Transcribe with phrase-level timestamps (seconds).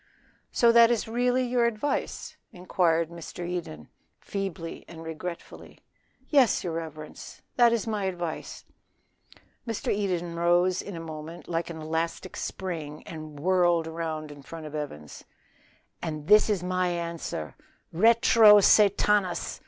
[0.51, 3.47] "So that is really your advice?" inquired Mr.
[3.47, 3.87] Eden,
[4.19, 5.81] feebly and regretfully.
[6.27, 8.65] "Yes, your reverence, that is my advice."
[9.67, 9.93] Mr.
[9.93, 14.73] Eden rose in a moment like an elastic spring, and whirled round in front of
[14.73, 15.23] Evans.
[16.01, 17.53] "And this is my answer
[17.93, 19.59] RETRO SATANAS!"